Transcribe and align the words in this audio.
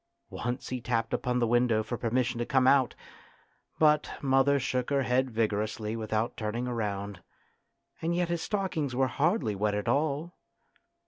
Once 0.31 0.69
he 0.69 0.81
tapped 0.81 1.13
upon 1.13 1.37
the 1.37 1.45
window 1.45 1.83
for 1.83 1.95
permission 1.95 2.39
to 2.39 2.43
come 2.47 2.65
out, 2.65 2.95
but 3.77 4.11
mother 4.19 4.59
shook 4.59 4.89
her 4.89 5.03
head 5.03 5.29
vigorously 5.29 5.95
without 5.95 6.35
turning 6.35 6.65
round; 6.67 7.21
and 8.01 8.15
yet 8.15 8.27
his 8.29 8.41
stockings 8.41 8.95
were 8.95 9.05
hardly 9.05 9.53
wet 9.53 9.75
at 9.75 9.87
all. 9.87 10.33